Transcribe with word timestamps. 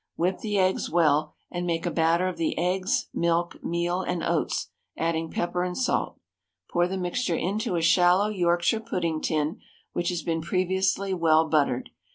Whip 0.15 0.39
the 0.39 0.57
eggs 0.57 0.89
well, 0.89 1.35
and 1.51 1.67
make 1.67 1.85
a 1.85 1.91
batter 1.91 2.27
of 2.27 2.37
the 2.37 2.57
eggs, 2.57 3.07
milk, 3.13 3.63
meal 3.63 4.01
and 4.01 4.23
oats, 4.23 4.69
adding 4.97 5.29
pepper 5.29 5.63
and 5.63 5.77
salt. 5.77 6.19
Pour 6.71 6.87
the 6.87 6.97
mixture 6.97 7.35
into 7.35 7.75
a 7.75 7.83
shallow 7.83 8.27
Yorkshire 8.29 8.79
pudding 8.79 9.21
tin, 9.21 9.59
which 9.93 10.09
has 10.09 10.23
been 10.23 10.41
previously 10.41 11.13
well 11.13 11.47
buttered. 11.47 11.91